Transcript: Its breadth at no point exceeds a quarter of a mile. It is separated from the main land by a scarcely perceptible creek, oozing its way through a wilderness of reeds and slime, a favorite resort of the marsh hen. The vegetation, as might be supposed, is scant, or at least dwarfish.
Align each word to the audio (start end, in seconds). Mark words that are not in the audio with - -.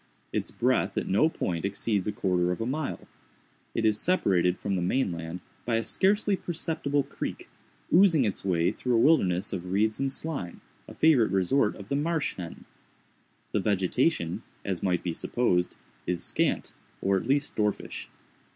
Its 0.33 0.49
breadth 0.49 0.97
at 0.97 1.07
no 1.07 1.29
point 1.29 1.63
exceeds 1.63 2.07
a 2.07 2.11
quarter 2.11 2.51
of 2.51 2.59
a 2.59 2.65
mile. 2.65 3.07
It 3.75 3.85
is 3.85 3.99
separated 3.99 4.57
from 4.57 4.75
the 4.75 4.81
main 4.81 5.11
land 5.11 5.41
by 5.63 5.75
a 5.75 5.83
scarcely 5.83 6.35
perceptible 6.35 7.03
creek, 7.03 7.49
oozing 7.93 8.25
its 8.25 8.43
way 8.43 8.71
through 8.71 8.95
a 8.95 8.99
wilderness 8.99 9.53
of 9.53 9.71
reeds 9.71 9.99
and 9.99 10.11
slime, 10.11 10.61
a 10.87 10.95
favorite 10.95 11.29
resort 11.29 11.75
of 11.75 11.89
the 11.89 11.95
marsh 11.95 12.33
hen. 12.33 12.65
The 13.51 13.59
vegetation, 13.59 14.41
as 14.65 14.81
might 14.81 15.03
be 15.03 15.13
supposed, 15.13 15.75
is 16.07 16.23
scant, 16.23 16.73
or 16.99 17.15
at 17.15 17.27
least 17.27 17.55
dwarfish. 17.55 18.07